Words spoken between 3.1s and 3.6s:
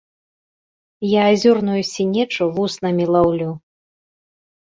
лаўлю.